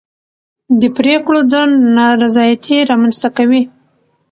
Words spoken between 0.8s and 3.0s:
پرېکړو ځنډ نارضایتي